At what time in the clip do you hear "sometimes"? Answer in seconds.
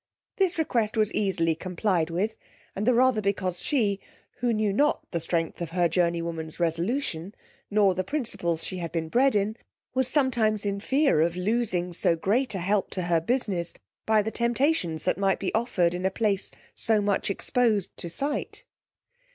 10.07-10.65